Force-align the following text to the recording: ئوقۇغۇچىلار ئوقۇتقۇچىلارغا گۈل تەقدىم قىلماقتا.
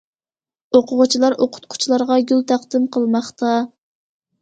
ئوقۇغۇچىلار 0.79 1.37
ئوقۇتقۇچىلارغا 1.45 2.19
گۈل 2.35 2.45
تەقدىم 2.55 2.91
قىلماقتا. 2.99 3.57